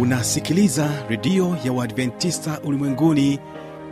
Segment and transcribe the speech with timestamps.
[0.00, 3.38] unasikiliza redio ya uadventista ulimwenguni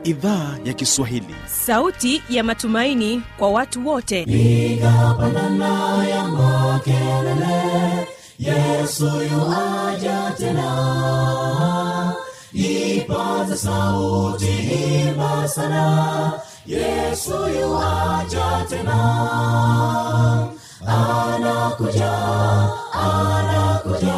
[0.05, 1.35] idhaa ya kiswahili.
[1.47, 4.23] Sauti ya matumaini kwa watu wote.
[4.23, 8.09] Igapandana ya makelele
[8.39, 12.15] yesu yuaja tena.
[12.53, 14.47] Ipaza sauti
[15.09, 16.33] imba sana
[16.67, 18.99] yesu yuaja tena.
[20.87, 22.13] Anakuja
[22.93, 24.18] anakuja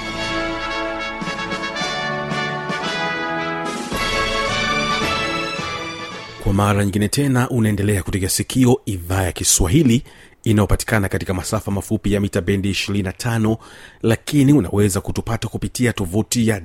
[6.51, 10.03] kwa mara nyingine tena unaendelea kutega sikio idhaa ya kiswahili
[10.43, 13.57] inayopatikana katika masafa mafupi ya mita bendi 25
[14.01, 16.61] lakini unaweza kutupata kupitia tovuti ya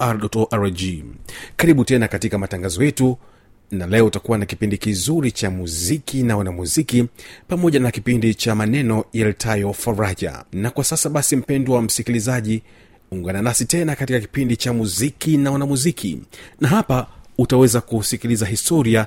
[0.00, 0.80] wwwawrorg
[1.56, 3.18] karibu tena katika matangazo yetu
[3.70, 7.04] na leo utakuwa na kipindi kizuri cha muziki na wanamuziki
[7.48, 10.44] pamoja na kipindi cha maneno yaltayo faraja.
[10.52, 12.62] Na kwa sasa basi mpendwa wa msikilizaji
[13.12, 16.18] ungana nasi tena katika kipindi cha muziki na wanamuziki.
[16.60, 17.06] Na hapa
[17.38, 19.06] utaweza kusikiliza historia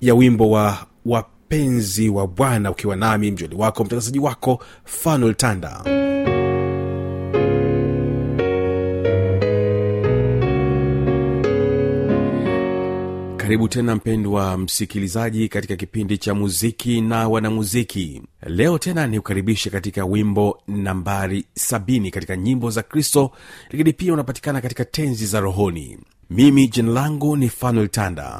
[0.00, 5.82] ya wimbo wa wapenzi wa bwana ukiwa nami mjoli wako mtangazaji wako fanuel tanda
[13.46, 18.22] karibu tena mpendwa msikilizaji katika kipindi cha muziki na wanamuziki.
[18.46, 23.30] Leo tena nikukaribishe katika wimbo nambari 7 katika nyimbo za kristo
[23.70, 25.98] lakini pia unapatikana katika tenzi za rohoni.
[26.30, 28.38] Mimi jina langu ni fanuel tanda.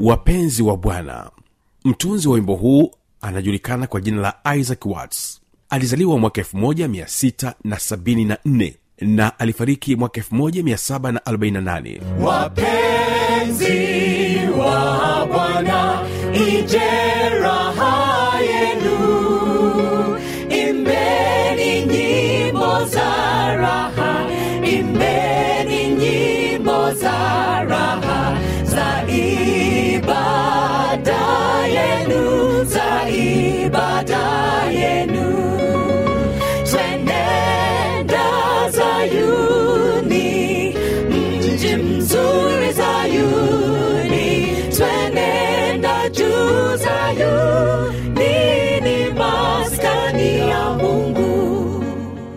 [0.00, 1.30] Wapenzi wa bwana
[1.84, 2.90] mtunzi wa wimbo huu
[3.20, 5.40] anajulikana kwa jina la isaac watts
[5.70, 13.76] alizaliwa mwaka 1674 na na alifariki mwaka 1748 wapenzi
[14.58, 16.02] wa bwana
[16.34, 17.25] ije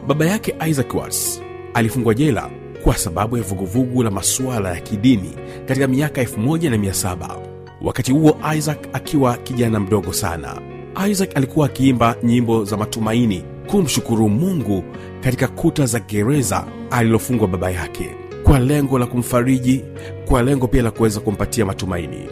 [0.09, 1.41] baba yake isaac watts
[1.73, 2.49] alifungwa jela
[2.83, 5.31] kwa sababu ya vuguvugu la masuala ya kidini
[5.65, 7.37] katika miaka 1700
[7.81, 10.61] wakati huo isaac akiwa kijana mdogo sana.
[11.09, 14.83] Isaac alikuwa akiimba nyimbo za matumaini kumshukuru mungu
[15.21, 19.83] katika kuta za gereza alilofungwa baba yake kwa lengo la kumfariji
[20.25, 22.25] kwa lengo pia la kuweza kumpatia matumaini.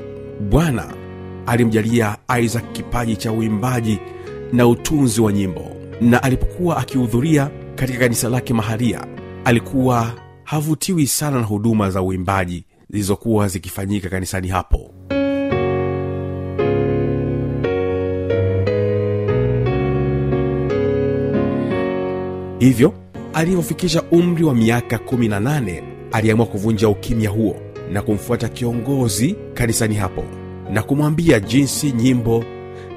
[0.50, 0.94] Bwana
[1.46, 4.00] alimjalia isaac kipaji cha uimbaji
[4.54, 5.66] na utunzi wa nyimbo.
[6.02, 9.06] Na alipokuwa akihudhuria katika kanisa lake mahalia
[9.46, 14.94] alikuwa havutiwi sana na huduma za uimbaji zilizokuwa zikifanyika kanisani hapo.
[22.60, 22.94] Hivyo
[23.34, 27.56] alivyofikisha umri wa miaka 18 aliamua kuvunja ukimya huo
[27.92, 30.24] na kumfuata kiongozi kanisani hapo
[30.72, 32.44] na kumwambia jinsi nyimbo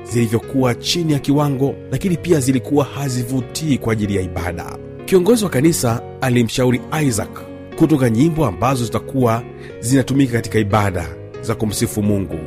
[0.04, 4.76] zilivyokuwa chini ya kiwango lakini pia zilikuwa hazivutii kwa ajili ya ibada.
[5.04, 7.40] Kiongozi wa kanisa alimshauri isaac
[7.78, 9.42] kutoka nyimbo ambazo zitakuwa
[9.80, 11.08] zinatumika katika ibada
[11.42, 12.38] za kumsifu mungu.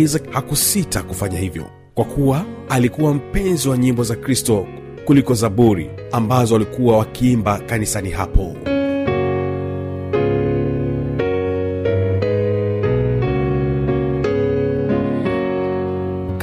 [0.00, 4.66] Isaac hakusita kufanya hivyo kwa kuwa alikuwa mpenzi wa nyimbo za kristo
[5.04, 8.56] kuliko zaburi ambazo walikuwa wakiimba kanisani hapo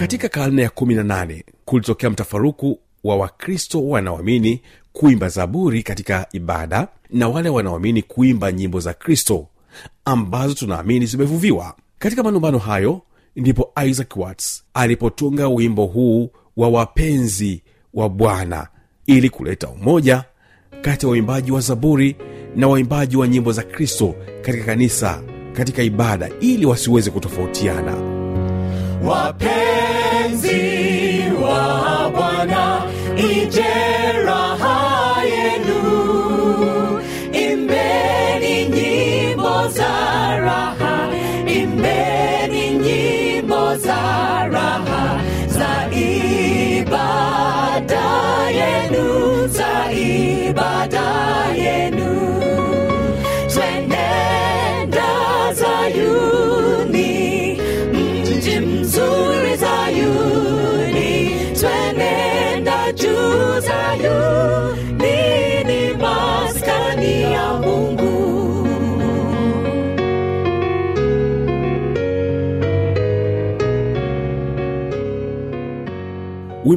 [0.08, 4.62] katika karne ya 18 kulitokea mtafaruku wa wakristo wanaoamini
[4.94, 9.48] kuimba zaburi katika ibada na wale wanaoamini kuimba nyimbo za kristo
[10.06, 11.76] ambazo tunaamini zimevuviwa.
[12.00, 13.02] Katika malumbano hayo
[13.36, 17.64] ndipo isaac watts alipotunga wimbo huu wa wapenzi
[17.94, 18.68] wa bwana
[19.06, 20.24] ili kuleta umoja
[20.82, 22.16] kati ya waimbaji wa zaburi
[22.56, 28.17] na waimbaji wa nyimbo za kristo katika kanisa katika ibada ili wasiweze kutofautiana
[29.06, 30.62] wapenzi
[31.42, 32.82] wa bwana
[33.18, 33.74] ije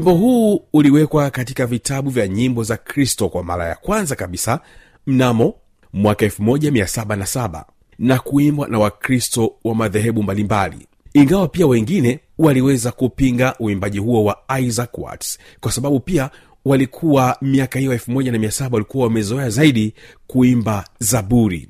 [0.01, 4.61] wimbo huu uliwekwa katika vitabu vya nyimbo za kristo kwa mara ya kwanza kabisa
[5.07, 5.55] mnamo
[5.93, 7.65] mwaka 1777
[7.99, 10.87] na kuimbwa na wakristo wa madhehebu mbalimbali.
[11.15, 16.31] Ingawa pia wengine waliweza kupinga uimbaji huo wa isaac watts kwa sababu pia
[16.65, 19.95] walikuwa miaka hiyo 17 walikuwa wamezoea zaidi
[20.27, 21.69] kuimba zaburi.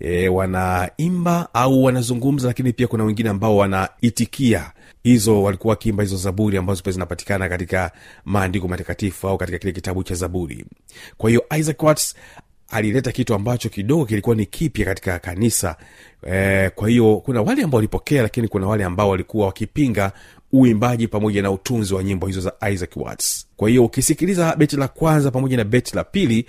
[0.00, 4.72] E, wanaimba au wanazungumza lakini pia kuna wengine ambao wanaitikia
[5.02, 7.90] hizo walikuwa wakiimba hizo zaburi ambazo pia zinapatikana katika
[8.24, 10.64] maandiko matakatifu au katika kile kitabu cha zaburi.
[11.18, 12.14] Kwa hiyo isaac watts
[12.68, 15.76] alileta kitu ambacho kidogo kilikuwa ni kipya katika kanisa.
[16.32, 20.12] E, kwa hiyo kuna wale ambao walipokea lakini kuna wale ambao walikuwa wakipinga
[20.52, 23.46] uimbaji pamoja na utunzi wa nyimbo hizo za isaac watts.
[23.56, 26.46] Kwa hiyo ukisikiliza beti la kwanza pamoja na beti la pili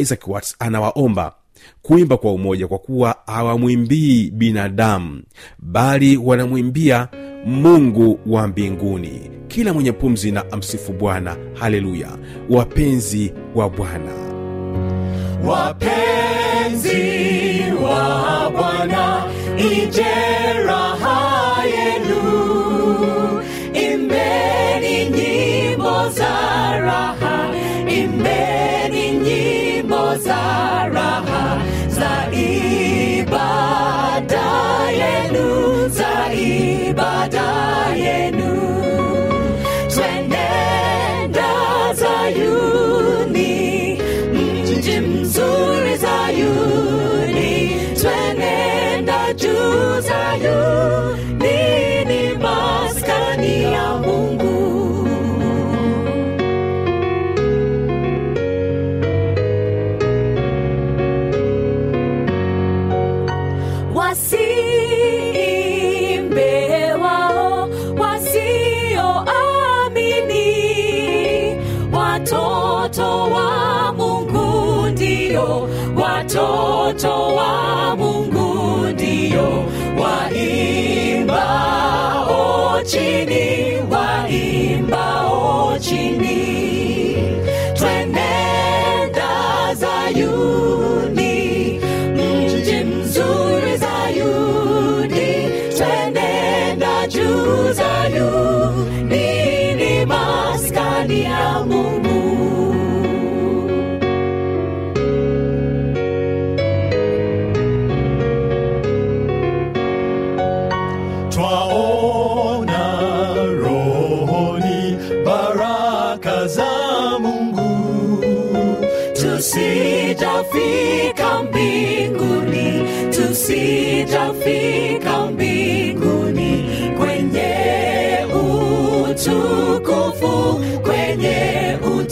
[0.00, 1.34] isaac watts anawaomba
[1.82, 5.22] kuimba kwa umoja kwa kuwa hawamwimbii binadamu
[5.58, 7.08] bali wanamwimbia
[7.46, 9.30] mungu wa mbinguni.
[9.48, 11.36] Kila mwenye pumzi na amsifu bwana.
[11.54, 12.08] Haleluya.
[12.50, 14.12] Wapenzi wa bwana.
[15.44, 17.02] Wapenzi
[17.84, 19.24] wa bwana
[19.58, 20.06] ije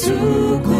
[0.00, 0.79] kwenye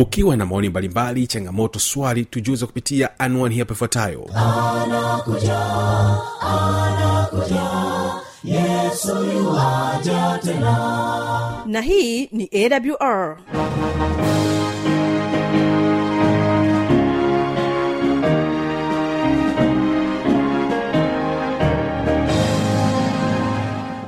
[0.00, 4.30] ukiwa na maoni mbalimbali changamoto swali tujuze kupitia anwani hapo ifuatayo.
[11.66, 13.36] Na hii ni awr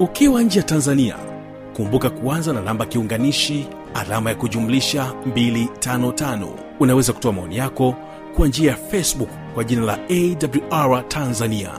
[0.00, 1.16] ukiwa nje ya tanzania
[1.76, 6.48] kumbuka kuanza na namba kiunganishi alama ya kujumlisha 255
[6.80, 7.94] unaweza kutoa maoni yako
[8.36, 11.70] kwa njia ya facebook kwa jina la awr tanzania.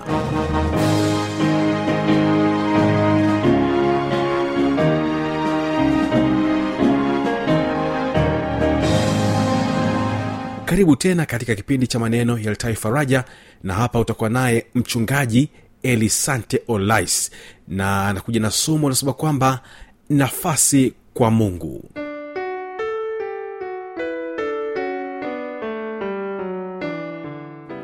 [10.66, 13.24] Karibu tena katika kipindi cha maneno yalitai faraja
[13.64, 15.50] na hapa utakuwa naye mchungaji
[15.84, 17.32] elisante olais
[17.68, 19.62] na anakuja na somo anasema kwamba
[20.10, 21.90] nafasi kwa mungu.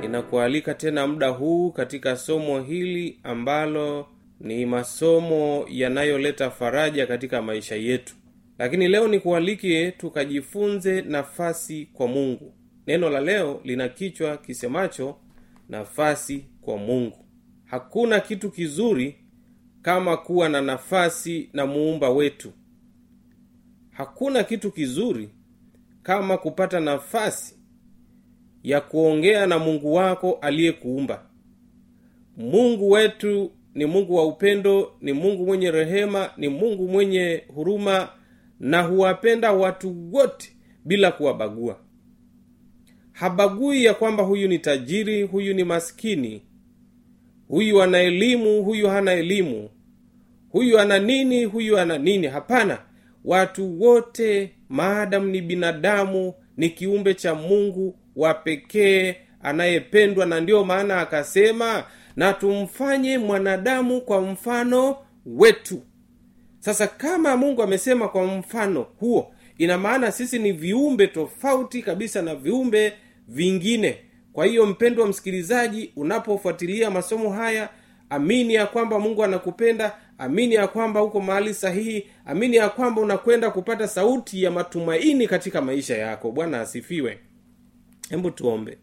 [0.02, 4.08] Ninakualika tena muda huu katika somo hili ambalo
[4.40, 8.16] ni masomo yanayoleta faraja katika maisha yetu.
[8.60, 12.54] Lakini leo nikualike tukajifunze nafasi kwa mungu.
[12.88, 15.16] Neno la leo lina kichwa kisemacho
[15.70, 17.25] nafasi kwa mungu
[17.66, 19.16] hakuna kitu kizuri
[19.82, 22.52] kama kuwa na nafasi na muumba wetu.
[23.92, 25.30] Hakuna kitu kizuri
[26.04, 27.56] kama kupata nafasi
[28.64, 31.26] ya kuongea na mungu wako aliyekuumba.
[32.38, 38.10] Mungu wetu ni mungu wa upendo ni mungu mwenye rehema ni mungu mwenye huruma
[38.60, 40.56] na huwapenda watu wote
[40.86, 41.80] bila kuwabagua.
[43.12, 46.42] Habagui ya kwamba huyu ni tajiri huyu ni maskini
[47.48, 49.70] huyu ana elimu huyu hana elimu.
[50.50, 52.28] Huyu ana nini huyu ana nini?
[52.28, 52.78] Hapana.
[53.26, 61.00] Watu wote maadamu ni binadamu ni kiumbe cha mungu wa pekee anayependwa na ndiyo maana
[61.02, 61.84] akasema
[62.16, 65.82] na tumfanye mwanadamu kwa mfano wetu.
[66.60, 72.36] Sasa kama mungu amesema kwa mfano huo ina maana sisi ni viumbe tofauti kabisa na
[72.36, 72.94] viumbe
[73.28, 73.98] vingine
[74.36, 77.70] kwa hiyo mpendwa msikilizaji unapofuatilia masomo haya
[78.10, 83.52] amini ya kwamba mungu anakupenda amini ya kwamba uko mahali sahihi amini ya kwamba unakwenda
[83.52, 86.32] kupata sauti ya matumaini katika maisha yako.
[86.32, 87.20] Bwana asifiwe.
[88.10, 88.78] Hebu tuombe.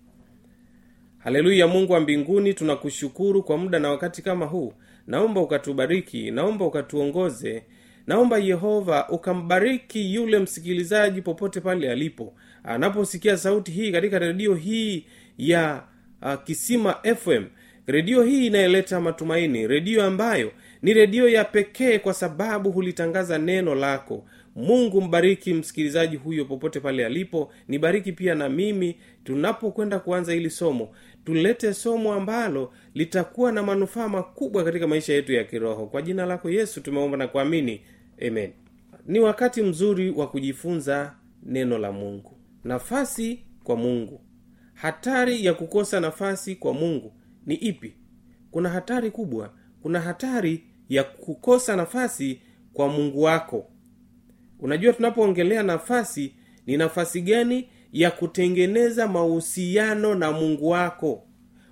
[1.19, 4.73] Haleluya mungu wa mbinguni tunakushukuru kwa muda na wakati kama huu.
[5.07, 7.63] Naomba ukatubariki naomba ukatuongoze.
[8.07, 12.35] Naomba yehova ukambariki yule msikilizaji popote pale alipo.
[12.65, 15.07] Anaposikia sauti hii katika redio hii
[15.39, 15.83] ya
[16.23, 17.45] uh, kisima fm
[17.87, 24.25] redio hii inayoleta matumaini redio ambayo ni redio ya pekee kwa sababu hulitangaza neno lako.
[24.57, 27.53] Mungu mbariki msikilizaji huyo popote pale alipo.
[27.69, 30.89] Nibariki pia na mimi tunapokwenda kuanza hili somo.
[31.25, 35.87] Tulete somo ambalo litakuwa na manufaa makubwa katika maisha yetu ya kiroho.
[35.87, 37.81] Kwa jina lako yesu tumeomba na kuamini.
[38.29, 38.51] Amen.
[39.07, 42.37] Ni wakati mzuri wa kujifunza neno la mungu.
[42.65, 44.21] Nafasi kwa mungu
[44.83, 47.13] hatari ya kukosa nafasi kwa mungu
[47.47, 47.95] ni ipi?
[48.51, 49.53] Kuna hatari kubwa.
[49.83, 52.41] Kuna hatari ya kukosa nafasi
[52.73, 53.71] kwa mungu wako.
[54.61, 56.35] Unajua tunapoongelea nafasi
[56.67, 61.25] ni nafasi gani ya kutengeneza mahusiano na mungu wako?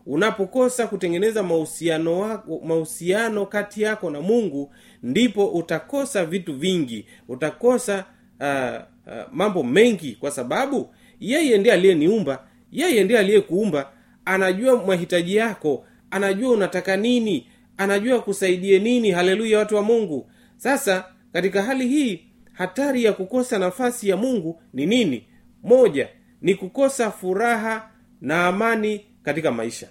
[0.06, 7.06] Unapokosa kutengeneza mahusiano mahusiano kati yako na mungu ndipo utakosa vitu vingi.
[7.28, 8.04] Utakosa
[8.40, 13.92] uh, uh, mambo mengi kwa sababu yeye ndiye aliyeniumba yeye ndiye aliyekuumba.
[14.24, 15.86] Anajua mahitaji yako.
[16.10, 17.46] Anajua unataka nini.
[17.76, 19.10] Anajua kusaidie nini.
[19.10, 20.30] Haleluya watu wa mungu.
[20.56, 25.26] Sasa katika hali hii hatari ya kukosa nafasi ya mungu ni nini?
[25.62, 26.08] Moja
[26.40, 29.88] ni kukosa furaha na amani katika maisha.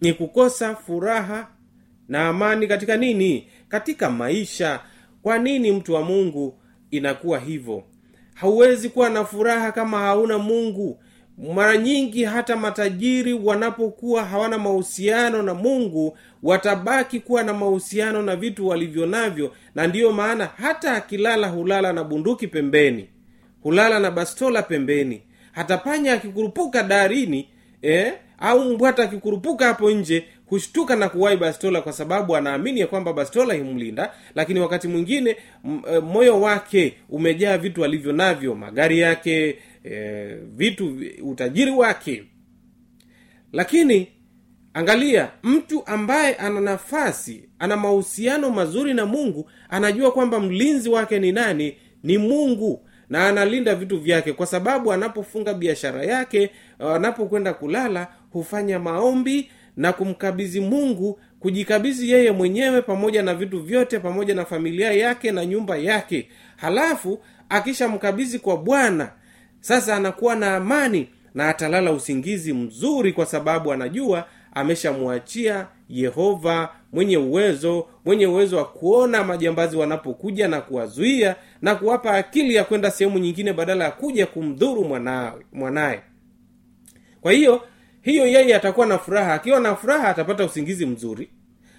[0.00, 1.48] Ni kukosa furaha
[2.08, 3.48] na amani katika nini?
[3.68, 4.80] Katika maisha.
[5.22, 7.84] Kwa nini mtu wa mungu inakuwa hivyo
[8.34, 10.98] hauwezi kuwa na furaha kama hauna mungu.
[11.54, 18.68] Mara nyingi hata matajiri wanapokuwa hawana mahusiano na mungu watabaki kuwa na mahusiano na vitu
[18.68, 23.08] walivyo navyo na ndiyo maana hata akilala hulala na bunduki pembeni
[23.62, 25.22] hulala na bastola pembeni
[25.52, 27.48] hata panya akikurupuka darini
[27.82, 33.12] eh, au mbwata akikurupuka hapo nje hushtuka na kuwai bastola kwa sababu anaamini ya kwamba
[33.12, 35.36] bastola humlinda lakini wakati mwingine
[35.92, 42.24] e, moyo wake umejaa vitu alivyo navyo magari yake e, vitu utajiri wake.
[43.52, 44.08] Lakini
[44.74, 51.32] angalia mtu ambaye ana nafasi ana mahusiano mazuri na mungu anajua kwamba mlinzi wake ni
[51.32, 51.76] nani?
[52.02, 52.88] Ni mungu.
[53.08, 60.60] Na analinda vitu vyake kwa sababu anapofunga biashara yake anapokwenda kulala hufanya maombi na kumkabidhi
[60.60, 66.28] mungu kujikabidhi yeye mwenyewe pamoja na vitu vyote pamoja na familia yake na nyumba yake.
[66.56, 69.12] Halafu akishamkabidhi kwa bwana
[69.60, 77.86] sasa anakuwa na amani na atalala usingizi mzuri kwa sababu anajua ameshamwachia yehova mwenye uwezo
[78.04, 83.52] mwenye uwezo wa kuona majambazi wanapokuja na kuwazuia na kuwapa akili ya kwenda sehemu nyingine
[83.52, 84.84] badala ya kuja kumdhuru
[85.52, 86.00] mwanaye.
[87.20, 87.62] Kwa hiyo
[88.04, 89.34] hiyo yeye atakuwa na furaha.
[89.34, 91.28] Akiwa na furaha atapata usingizi mzuri.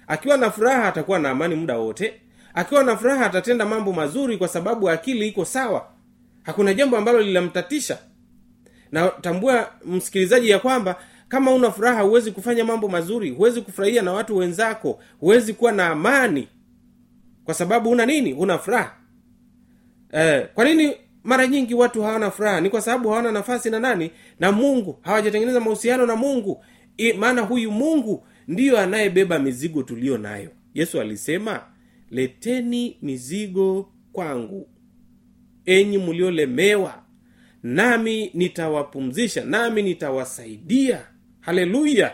[0.06, 2.20] Akiwa na furaha atakuwa na amani muda wote.
[2.54, 5.88] Akiwa na furaha atatenda mambo mazuri kwa sababu akili iko sawa.
[6.42, 7.98] Hakuna jambo ambalo linamtatisha.
[8.92, 10.96] Na tambua msikilizaji ya kwamba
[11.28, 13.30] kama una furaha huwezi kufanya mambo mazuri.
[13.30, 15.00] Huwezi kufurahia na watu wenzako.
[15.20, 16.48] Huwezi kuwa na amani.
[17.44, 18.32] Kwa sababu una nini?
[18.34, 18.96] Una furaha.
[20.12, 22.60] Eh, kwa nini mara nyingi watu hawana furaha.
[22.60, 24.10] Ni kwa sababu hawana nafasi na nani?
[24.40, 24.98] Na mungu.
[25.02, 26.64] Hawajatengeneza mahusiano na mungu.
[26.96, 30.50] E, maana huyu mungu ndiyo anayebeba mizigo tuliyo nayo.
[30.74, 31.62] Yesu alisema
[32.10, 34.68] leteni mizigo kwangu
[35.64, 37.02] enyi mliolemewa
[37.62, 41.00] nami nitawapumzisha nami nitawasaidia.
[41.40, 42.12] Haleluya!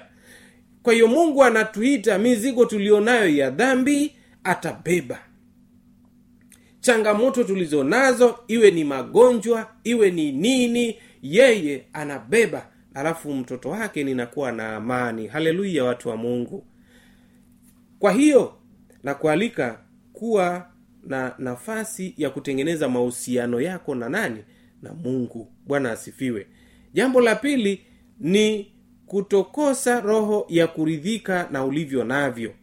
[0.82, 4.12] Kwa hiyo mungu anatuita mizigo tulionayo ya dhambi
[4.44, 5.18] atabeba
[6.82, 14.52] changamoto tulizo nazo iwe ni magonjwa iwe ni nini yeye anabeba alafu mtoto wake ninakuwa
[14.52, 15.26] na amani.
[15.26, 16.66] Haleluya watu wa mungu.
[17.98, 18.54] Kwa hiyo
[19.02, 19.80] nakualika
[20.12, 20.68] kuwa
[21.06, 24.44] na nafasi ya kutengeneza mahusiano yako na nani?
[24.82, 25.52] Na mungu.
[25.66, 26.46] Bwana asifiwe.
[26.92, 27.80] Jambo la pili
[28.20, 28.72] ni
[29.06, 32.54] kutokosa roho ya kuridhika na ulivyo navyo.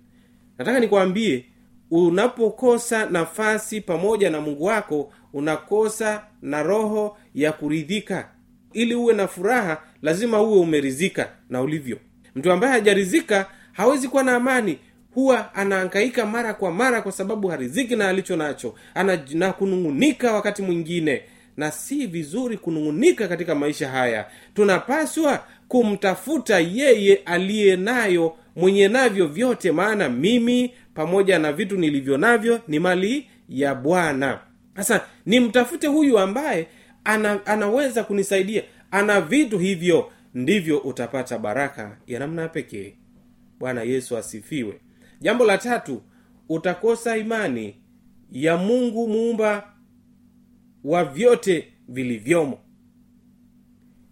[0.58, 1.45] Nataka nikwambie
[1.91, 8.30] unapokosa nafasi pamoja na mungu wako unakosa na roho ya kuridhika.
[8.73, 11.97] Ili uwe na furaha lazima uwe umeridhika na ulivyo.
[12.36, 14.78] Mtu ambaye hajaridhika hawezi kuwa na amani.
[15.13, 18.75] Huwa anaangaika mara kwa mara kwa sababu hariziki na alicho nacho.
[19.34, 21.21] Na kunung'unika wakati mwingine.
[21.58, 24.25] Na si vizuri kunung'unika katika maisha haya.
[24.54, 29.71] Tunapaswa kumtafuta yeye aliye nayo mwenye navyo vyote.
[29.71, 34.39] Maana mimi pamoja na vitu nilivyo navyo ni mali ya bwana.
[34.75, 36.67] Sasa nimtafute huyu ambaye
[37.04, 38.63] ana, anaweza kunisaidia.
[38.91, 42.93] Ana vitu hivyo ndivyo utapata baraka ya namna pekee.
[43.60, 44.80] Bwana yesu asifiwe.
[45.21, 46.02] Jambo la tatu
[46.49, 47.75] utakosa imani
[48.32, 49.73] ya mungu muumba
[50.84, 52.60] wa vyote vilivyomo.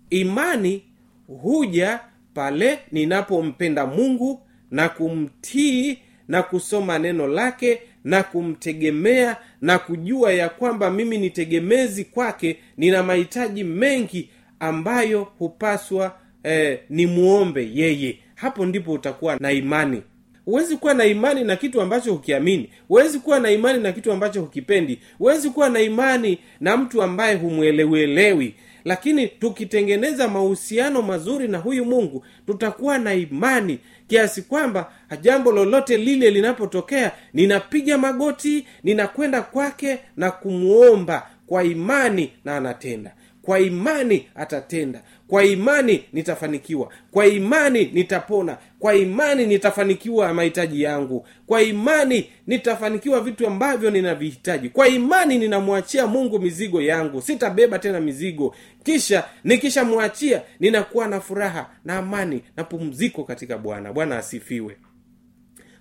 [0.09, 0.83] Imani
[1.27, 1.99] huja
[2.33, 10.91] pale ninapompenda mungu na kumtii na kusoma neno lake na kumtegemea na kujua ya kwamba
[10.91, 18.19] mimi ni tegemezi kwake nina mahitaji mengi ambayo hupaswa eh, nimuombe yeye.
[18.35, 20.01] Hapo ndipo utakuwa na imani.
[20.45, 22.69] Huwezi kuwa na imani na kitu ambacho hukiamini.
[22.87, 24.99] Huwezi kuwa na imani na kitu ambacho hukipendi.
[25.17, 28.55] Huwezi kuwa na imani na mtu ambaye humwelewelewi
[28.87, 36.29] lakini tukitengeneza mahusiano mazuri na huyu mungu tutakuwa na imani kiasi kwamba jambo lolote lile
[36.31, 43.11] linapotokea ninapiga magoti ninakwenda kwake na kumwomba kwa imani na anatenda
[43.47, 45.03] kwa imani atatenda.
[45.27, 46.89] Kwa imani nitafanikiwa.
[47.11, 48.57] Kwa imani nitapona.
[48.79, 51.27] Kwa imani nitafanikiwa mahitaji yangu.
[51.45, 54.69] Kwa imani nitafanikiwa vitu ambavyo ninavihitaji.
[54.69, 57.21] Kwa imani ninamwachia mungu mizigo yangu.
[57.21, 58.55] Sitabeba tena mizigo.
[58.83, 63.93] Kisha nikishamwachia ninakuwa na furaha na amani na pumziko katika bwana.
[63.93, 64.77] Bwana asifiwe.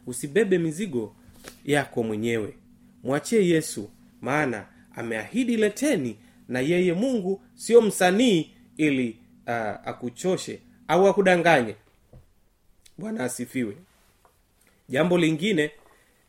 [0.06, 1.16] Usibebe mizigo
[1.64, 2.54] yako mwenyewe.
[3.04, 4.64] Mwachie yesu maana
[4.96, 6.16] ameahidi leteni
[6.48, 9.52] na yeye mungu sio msanii ili uh,
[9.88, 11.76] akuchoshe au akudanganye.
[12.98, 13.76] Bwana asifiwe.
[14.88, 15.70] Jambo lingine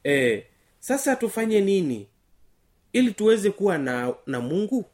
[0.04, 0.44] eh,
[0.80, 2.08] sasa tufanye nini
[2.94, 4.86] ili tuweze kuwa na na mungu?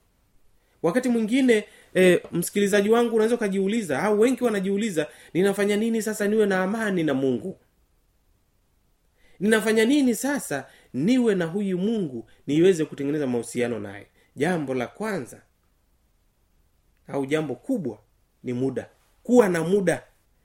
[0.83, 1.63] Wakati mwingine
[1.95, 7.13] e, msikilizaji wangu unaweza ukajiuliza au wengi wanajiuliza ninafanya nini sasa niwe na amani na
[7.13, 7.57] mungu?
[9.39, 15.41] Ninafanya nini sasa niwe na huyu mungu niweze kutengeneza mahusiano naye jambo la kwanza
[17.07, 17.97] au jambo kubwa
[18.43, 18.89] ni muda.
[19.23, 20.03] Kuwa na muda.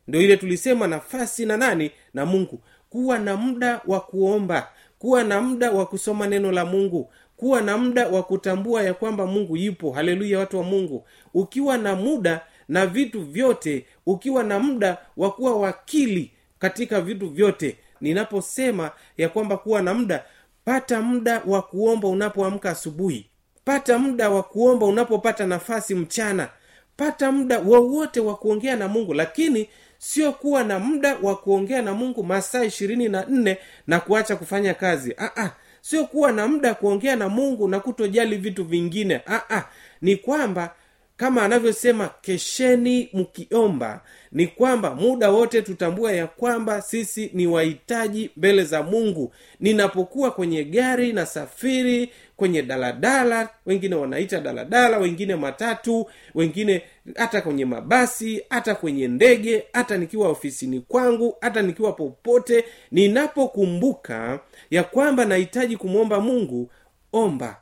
[0.09, 1.91] Ndio ile tulisema nafasi na nani?
[2.15, 2.61] Na mungu.
[2.91, 4.69] Kuwa na muda wa kuomba.
[4.99, 7.13] Kuwa na muda wa kusoma neno la mungu.
[7.37, 9.93] Kuwa na muda wa kutambua ya kwamba mungu yupo.
[9.93, 11.07] Haleluya watu wa mungu.
[11.35, 17.77] Ukiwa na muda na vitu vyote ukiwa na muda wa kuwa wakili katika vitu vyote
[18.01, 20.25] ninaposema ya kwamba kuwa na muda
[20.65, 23.31] pata muda wa kuomba unapoamka asubuhi
[23.69, 26.49] pata muda wa kuomba unapopata nafasi mchana.
[26.97, 31.95] Pata muda wowote wa kuongea na mungu lakini sio kuwa na muda wa kuongea na
[31.95, 35.15] mungu masaa ishirini na nne na kuacha kufanya kazi.
[35.19, 35.51] Aa,
[35.81, 39.21] sio kuwa na muda kuongea na mungu na kutojali vitu vingine.
[39.27, 39.63] Aa,
[40.03, 40.75] ni kwamba
[41.19, 44.01] kama anavyosema kesheni mkiomba
[44.33, 49.33] ni kwamba muda wote tutambua ya kwamba sisi ni wahitaji mbele za mungu.
[49.61, 56.83] Ninapokuwa kwenye gari na safiri kwenye daladala wengine wanaita daladala wengine matatu wengine
[57.17, 62.65] hata kwenye mabasi hata kwenye ndege hata nikiwa ofisini kwangu hata nikiwa popote.
[62.91, 66.71] Ninapokumbuka ya kwamba nahitaji kumwomba mungu
[67.13, 67.57] omba.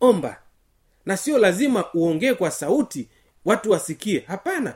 [0.00, 0.36] Omba
[1.08, 3.08] na sio lazima uongee kwa sauti
[3.44, 4.24] watu wasikie.
[4.26, 4.74] Hapana.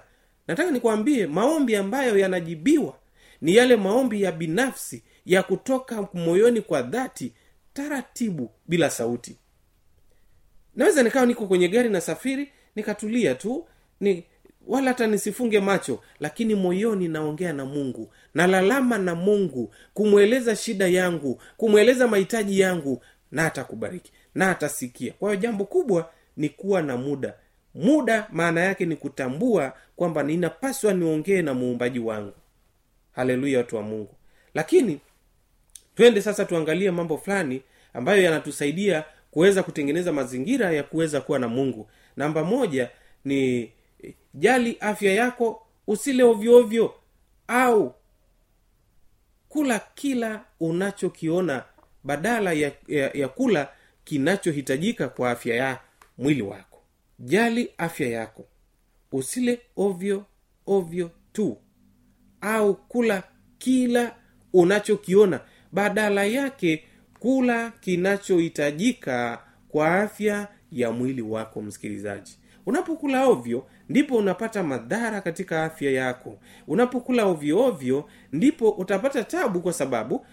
[0.49, 2.95] Nataka nikwambie maombi ambayo yanajibiwa
[3.40, 7.33] ni yale maombi ya binafsi ya kutoka moyoni kwa dhati
[7.73, 9.37] taratibu bila sauti.
[10.77, 13.66] Naweza nikawa niko kwenye gari na safiri nikatulia tu
[14.01, 14.25] ni
[14.66, 18.12] wala hata nisifunge macho lakini moyoni naongea na mungu.
[18.35, 25.12] Nalalama na mungu kumweleza shida yangu kumweleza mahitaji yangu na atakubariki na atasikia.
[25.12, 27.35] Kwa hiyo jambo kubwa ni kuwa na muda.
[27.75, 32.33] Muda maana yake ni kutambua kwamba ninapaswa niongee na muumbaji wangu.
[33.12, 34.14] Haleluya watu wa mungu.
[34.55, 35.01] Lakini
[35.95, 37.62] twende sasa tuangalie mambo fulani
[37.95, 41.88] ambayo yanatusaidia kuweza kutengeneza mazingira ya kuweza kuwa na mungu.
[42.16, 42.90] Namba moja
[43.25, 43.61] ni
[44.03, 46.95] eh, jali afya yako usile ovyoovyo
[47.49, 47.95] au
[49.49, 51.64] kula kila unachokiona
[52.05, 53.68] badala ya, ya, ya kula
[54.05, 55.81] kinachohitajika kwa afya ya
[56.18, 56.83] mwili wako.
[57.18, 58.44] Jali afya yako.
[59.12, 60.25] Usile ovyo
[60.66, 61.59] ovyo tu.
[62.40, 63.22] Au kula
[63.59, 64.14] kila
[64.53, 65.40] unachokiona.
[65.72, 66.85] Badala yake
[67.20, 72.38] kula kinachohitajika kwa afya ya mwili wako msikilizaji.
[72.66, 76.38] Unapokula ovyo ndipo unapata madhara katika afya yako.
[76.66, 80.27] Unapokula ovyoovyo ovyo ndipo utapata tabu kwa sababu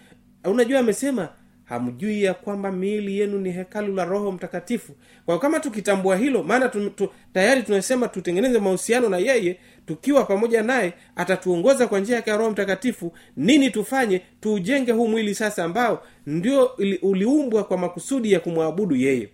[0.44, 1.28] unajua amesema
[1.70, 4.92] hamjui ya kwamba miili yenu ni hekalu la roho mtakatifu.
[5.26, 10.62] Kwa kama tukitambua hilo maana tu, tu, tayari tunasema tutengeneze mahusiano na yeye tukiwa pamoja
[10.62, 14.20] naye atatuongoza kwa njia yake ya roho mtakatifu nini tufanye?
[14.40, 16.70] Tuujenge huu mwili sasa ambao ndio
[17.02, 19.28] uliumbwa kwa makusudi ya kumwabudu yeye.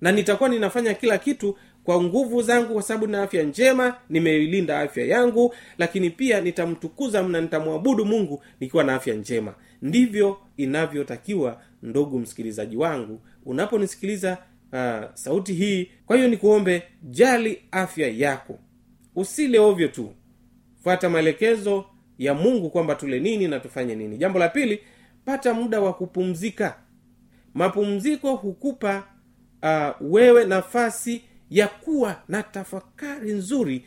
[0.00, 5.04] Na nitakuwa ninafanya kila kitu kwa nguvu zangu kwa sababu na afya njema nimeilinda afya
[5.06, 12.76] yangu lakini pia nitamtukuza na nitamwabudu mungu nikiwa na afya njema ndivyo inavyotakiwa ndugu msikilizaji
[12.76, 14.38] wangu unaponisikiliza
[14.72, 15.90] uh, sauti hii.
[16.06, 18.58] Kwa hiyo nikuombe jali afya yako.
[19.16, 20.12] Usile ovyo tu.
[20.82, 21.84] Fuata maelekezo
[22.18, 24.16] ya mungu kwamba tule nini na tufanye nini.
[24.18, 24.80] Jambo la pili
[25.24, 26.78] pata muda wa kupumzika.
[27.54, 29.08] Mapumziko hukupa
[29.62, 33.84] uh, wewe nafasi ya kuwa na tafakari nzuri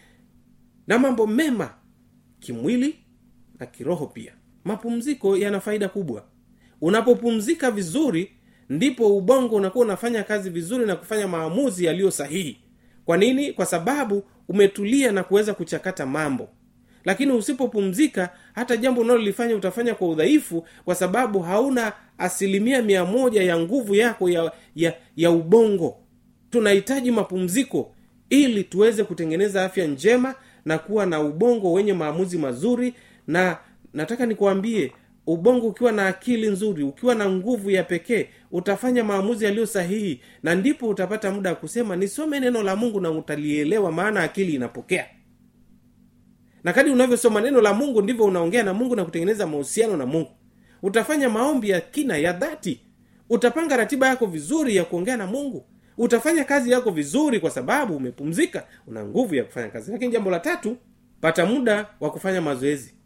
[0.87, 1.73] na mambo mema
[2.39, 2.95] kimwili
[3.59, 4.33] na kiroho pia
[4.67, 6.23] mapumziko yana faida kubwa.
[6.81, 8.31] Unapopumzika vizuri
[8.69, 12.57] ndipo ubongo unakuwa unafanya kazi vizuri na kufanya maamuzi yaliyo sahihi.
[13.05, 13.53] Kwa nini?
[13.53, 16.49] Kwa sababu umetulia na kuweza kuchakata mambo.
[17.05, 23.59] Lakini usipopumzika hata jambo unalolifanya utafanya kwa udhaifu kwa sababu hauna asilimia mia moja ya
[23.59, 25.97] nguvu yako ya, ya, ya ubongo.
[26.49, 27.95] Tunahitaji mapumziko
[28.29, 32.93] ili tuweze kutengeneza afya njema na kuwa na ubongo wenye maamuzi mazuri
[33.27, 33.57] na
[33.97, 34.91] nataka nikuambie
[35.27, 40.55] ubongo ukiwa na akili nzuri ukiwa na nguvu ya pekee utafanya maamuzi yaliyo sahihi na
[40.55, 45.05] ndipo utapata muda wa kusema nisome neno la mungu na utalielewa maana akili inapokea.
[46.63, 50.31] Na kadi unavyosoma neno la mungu ndivyo unaongea na mungu na kutengeneza mahusiano na mungu.
[50.83, 52.81] Utafanya maombi ya kina ya dhati.
[53.29, 55.65] Utapanga ratiba yako vizuri ya kuongea na mungu.
[55.97, 59.91] Utafanya kazi yako vizuri kwa sababu umepumzika una nguvu ya kufanya kazi.
[59.91, 60.77] Lakini jambo la tatu
[61.21, 62.96] pata muda wa kufanya mazoezi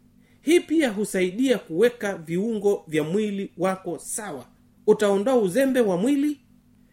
[0.42, 4.46] hii pia husaidia kuweka viungo vya mwili wako sawa.
[4.86, 6.40] Utaondoa uzembe wa mwili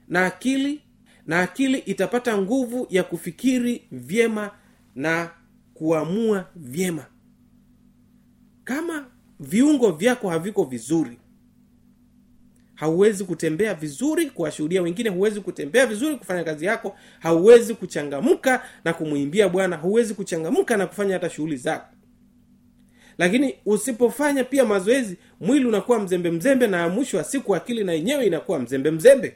[0.08, 0.82] na akili
[1.28, 4.52] na akili itapata nguvu ya kufikiri vyema
[4.96, 5.30] na
[5.74, 7.06] kuamua vyema.
[8.64, 9.06] Kama
[9.40, 11.18] viungo vyako haviko vizuri
[12.76, 19.50] hauwezi kutembea vizuri kuwashuhudia wengine huwezi kutembea vizuri kufanya kazi yako hauwezi kuchangamka na kumwimbia
[19.50, 21.88] bwana huwezi kuchangamka na kufanya hata shughuli zako
[23.20, 28.26] lakini usipofanya pia mazoezi mwili unakuwa mzembe mzembe na mwisho wa siku akili na yenyewe
[28.26, 29.36] inakuwa mzembe mzembe.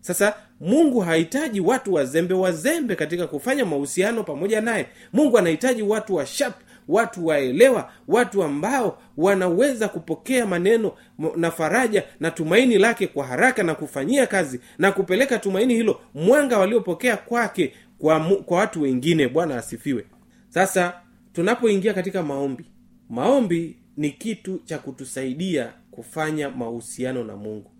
[0.00, 4.86] Sasa mungu hahitaji watu wazembe wazembe katika kufanya mahusiano pamoja naye.
[5.12, 6.54] Mungu anahitaji watu wa shap
[6.88, 10.92] watu waelewa watu ambao wanaweza kupokea maneno
[11.36, 16.58] na faraja na tumaini lake kwa haraka na kufanyia kazi na kupeleka tumaini hilo mwanga
[16.58, 19.28] waliopokea kwake kwa, kwa watu wengine.
[19.28, 20.04] Bwana asifiwe.
[20.48, 21.00] Sasa
[21.32, 22.64] tunapoingia katika maombi
[23.10, 27.70] maombi ni kitu cha kutusaidia kufanya mahusiano na mungu.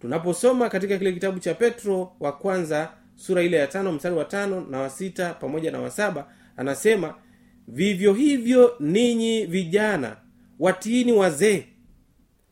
[0.00, 4.60] Tunaposoma katika kile kitabu cha petro wa kwanza sura ile ya tano mstari wa tano
[4.70, 7.14] na wa sita pamoja na wasaba anasema
[7.68, 10.16] vivyo hivyo ninyi vijana
[10.58, 11.64] watiini wazee.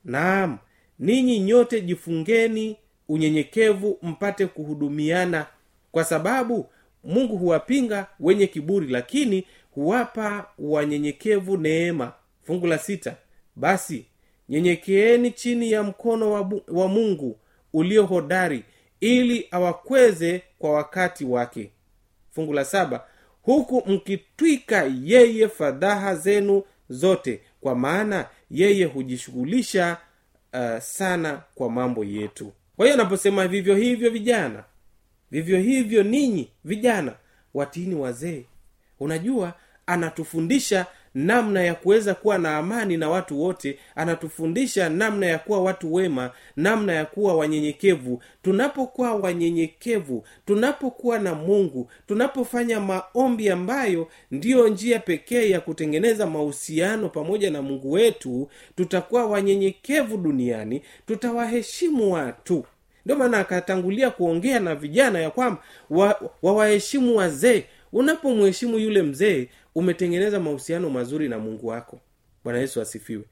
[0.05, 0.59] Naam
[0.98, 2.76] ninyi nyote jifungeni
[3.09, 5.46] unyenyekevu mpate kuhudumiana
[5.92, 6.66] kwa sababu
[7.05, 9.44] mungu huwapinga wenye kiburi lakini
[9.77, 12.12] huwapa wanyenyekevu neema.
[12.43, 13.17] Fungu la sita.
[13.57, 14.07] Basi
[14.49, 17.39] nyenyekeeni chini ya mkono wa, wa mungu
[17.73, 18.65] ulio hodari
[19.01, 21.71] ili awakweze kwa wakati wake.
[22.35, 23.05] Fungu la saba.
[23.43, 29.97] Huku mkitwika yeye fadhaha zenu zote kwa maana yeye hujishughulisha
[30.55, 32.53] uh, sana kwa mambo yetu.
[32.77, 34.65] Kwa hiyo anaposema vivyo hivyo vijana
[35.31, 37.12] vivyo hivyo ninyi vijana
[37.55, 38.45] watini wazee.
[39.01, 39.55] Unajua
[39.87, 45.94] anatufundisha namna ya kuweza kuwa na amani na watu wote anatufundisha namna ya kuwa watu
[45.94, 48.22] wema namna ya kuwa wanyenyekevu.
[48.42, 57.51] Tunapokuwa wanyenyekevu tunapokuwa na mungu tunapofanya maombi ambayo ndiyo njia pekee ya kutengeneza mahusiano pamoja
[57.51, 62.64] na mungu wetu tutakuwa wanyenyekevu duniani tutawaheshimu watu.
[63.05, 65.62] Ndio maana akatangulia kuongea na vijana ya kwamba
[66.42, 72.01] wawaheshimu wa wazee unapomheshimu yule mzee umetengeneza mahusiano mazuri na mungu wako.
[72.44, 73.25] Bwana yesu asifiwe.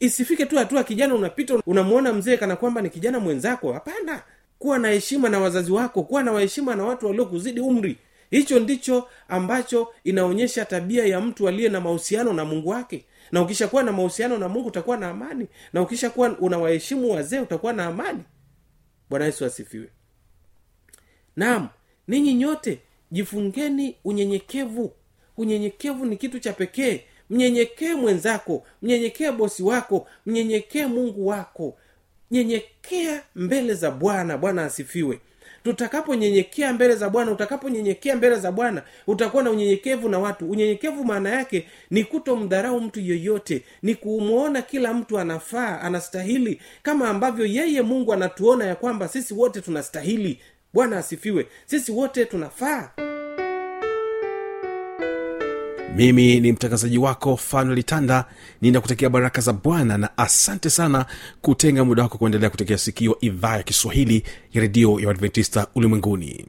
[0.00, 3.72] Isifike tu hatua kijana unapita unamwona mzee kana kwamba ni kijana mwenzako.
[3.72, 4.22] Hapana.
[4.58, 7.96] Kuwa na heshima na wazazi wako kuwa na waheshima na watu waliokuzidi umri.
[8.30, 13.04] Hicho ndicho ambacho inaonyesha tabia ya mtu aliye na mahusiano na mungu wake.
[13.32, 15.46] Na ukishakuwa na mahusiano na mungu utakuwa na amani.
[15.72, 18.22] Na ukishakuwa unawaheshimu wazee utakuwa na amani.
[19.10, 19.88] Bwana yesu asifiwe.
[21.36, 21.68] Naam
[22.08, 22.80] ninyi nyote
[23.12, 24.92] jifungeni unyenyekevu.
[25.36, 27.00] Unyenyekevu ni kitu cha pekee.
[27.30, 28.64] Mnyenyekee mwenzako.
[28.82, 30.06] Mnyenyekee bosi wako.
[30.26, 31.76] Mnyenyekee mungu wako.
[32.30, 34.38] Nyenyekea mbele za bwana.
[34.38, 35.18] Bwana asifiwe.
[35.64, 40.50] Tutakaponyenyekea mbele za bwana utakaponyenyekea mbele za bwana utakuwa na unyenyekevu na watu.
[40.50, 46.60] Unyenyekevu maana yake ni kutomdharau mtu yeyote ni kumwona kila mtu anafaa anastahili.
[46.82, 50.40] Kama ambavyo yeye mungu anatuona ya kwamba sisi wote tunastahili
[50.74, 51.46] bwana asifiwe.
[51.66, 52.90] Sisi wote tunafaa.
[55.96, 58.24] Mimi ni mtangazaji wako fanuel tanda
[58.60, 61.06] ninakutakia baraka za bwana na asante sana
[61.42, 66.46] kutenga muda wako kuendelea kutekea sikio idhaa ya kiswahili ya redio ya uadventista ulimwenguni